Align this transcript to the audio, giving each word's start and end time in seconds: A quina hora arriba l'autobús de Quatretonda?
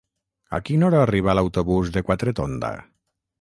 A 0.57 0.59
quina 0.69 0.87
hora 0.87 1.01
arriba 1.07 1.35
l'autobús 1.41 1.93
de 1.99 2.03
Quatretonda? 2.09 2.73